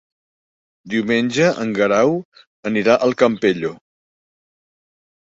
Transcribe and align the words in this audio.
Diumenge 0.93 1.49
en 1.63 1.73
Guerau 1.79 2.13
anirà 2.69 2.95
al 3.09 3.13
Campello. 3.19 3.71